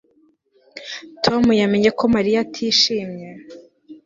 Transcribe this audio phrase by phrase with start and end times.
[1.23, 3.29] Tom yamenye ko Mariya atishimye